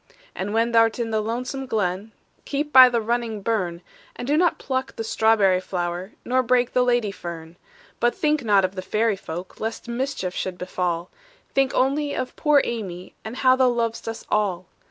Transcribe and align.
"And 0.33 0.51
when 0.51 0.71
thou 0.71 0.85
'rt 0.85 0.97
in 0.99 1.11
the 1.11 1.21
lonesome 1.21 1.67
glen, 1.67 2.11
Keep 2.45 2.73
by 2.73 2.89
the 2.89 2.99
running 3.01 3.43
burn, 3.43 3.83
And 4.15 4.27
do 4.27 4.35
not 4.35 4.57
pluck 4.57 4.95
the 4.95 5.03
strawberry 5.03 5.61
flower, 5.61 6.13
Nor 6.25 6.41
break 6.41 6.73
the 6.73 6.81
lady 6.81 7.11
fern. 7.11 7.55
"But 7.99 8.15
think 8.15 8.43
not 8.43 8.65
of 8.65 8.73
the 8.73 8.81
fairy 8.81 9.15
folk, 9.15 9.59
Lest 9.59 9.87
mischief 9.87 10.33
should 10.33 10.57
befall; 10.57 11.11
Think 11.53 11.75
only 11.75 12.15
of 12.15 12.35
poor 12.35 12.61
Amy, 12.65 13.13
And 13.23 13.35
how 13.35 13.55
thou 13.55 13.69
lov'st 13.69 14.07
us 14.07 14.25
all. 14.29 14.65